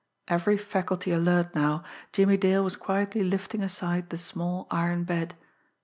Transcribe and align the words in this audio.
Every 0.27 0.57
faculty 0.57 1.11
alert 1.11 1.53
now, 1.53 1.83
Jimmie 2.11 2.35
Dale 2.35 2.63
was 2.63 2.75
quietly 2.75 3.21
lifting 3.23 3.61
aside 3.61 4.09
the 4.09 4.17
small 4.17 4.65
iron 4.71 5.03
bed. 5.03 5.35